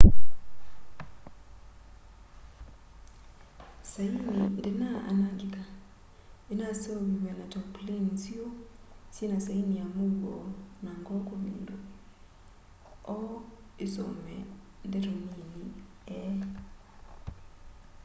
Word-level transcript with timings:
saini 3.91 4.19
ndinaa 4.55 4.99
anangika 5.09 5.63
inaseuviw'e 6.53 7.31
na 7.39 7.45
tarpaulin 7.53 8.05
nziu 8.13 8.47
syina 9.15 9.37
saini 9.45 9.73
ya 9.81 9.85
muuo 9.95 10.37
na 10.83 10.91
ngoo 10.99 11.21
kuvindua 11.27 11.79
o 13.13 13.15
isome 13.85 14.35
ndeto 14.87 15.11
nini 15.19 15.69
e 16.17 16.17